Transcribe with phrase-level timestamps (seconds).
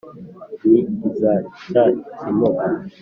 [0.69, 1.33] Ni iza
[1.67, 1.83] cya
[2.17, 2.65] Kimuga,